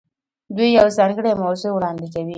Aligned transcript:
دوی 0.55 0.69
یوه 0.77 0.91
ځانګړې 0.97 1.31
موضوع 1.43 1.71
وړاندې 1.73 2.07
کوي. 2.13 2.29